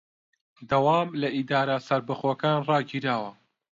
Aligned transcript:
دەوام 0.69 1.07
لە 1.21 1.27
ئیدارە 1.35 1.77
سەربەخۆکان 1.87 2.57
ڕاگیراوە 2.67 3.31